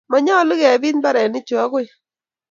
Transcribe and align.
Manyalu 0.11 0.53
kebit 0.61 0.95
mbarenichuu 0.97 1.59
agoi 1.63 1.87